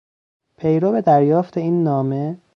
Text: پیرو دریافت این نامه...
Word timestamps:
پیرو 0.57 1.01
دریافت 1.01 1.57
این 1.57 1.83
نامه... 1.83 2.37